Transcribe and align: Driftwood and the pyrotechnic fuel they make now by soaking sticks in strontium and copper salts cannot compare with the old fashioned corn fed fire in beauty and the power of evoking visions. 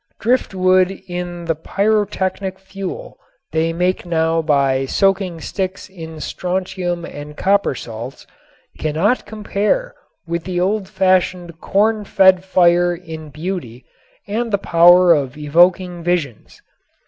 Driftwood 0.19 1.03
and 1.09 1.45
the 1.47 1.53
pyrotechnic 1.53 2.57
fuel 2.57 3.19
they 3.51 3.71
make 3.71 4.03
now 4.03 4.41
by 4.41 4.87
soaking 4.87 5.39
sticks 5.41 5.89
in 5.89 6.19
strontium 6.19 7.05
and 7.05 7.37
copper 7.37 7.75
salts 7.75 8.25
cannot 8.79 9.27
compare 9.27 9.93
with 10.25 10.43
the 10.45 10.59
old 10.59 10.89
fashioned 10.89 11.61
corn 11.61 12.03
fed 12.03 12.43
fire 12.43 12.95
in 12.95 13.29
beauty 13.29 13.85
and 14.27 14.51
the 14.51 14.57
power 14.57 15.13
of 15.13 15.37
evoking 15.37 16.01
visions. 16.03 16.63